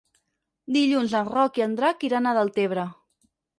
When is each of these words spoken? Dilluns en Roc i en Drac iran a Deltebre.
Dilluns 0.77 1.13
en 1.19 1.29
Roc 1.35 1.61
i 1.61 1.65
en 1.67 1.77
Drac 1.81 2.07
iran 2.11 2.29
a 2.29 2.35
Deltebre. 2.41 2.89